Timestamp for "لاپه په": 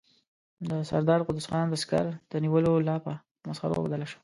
2.87-3.45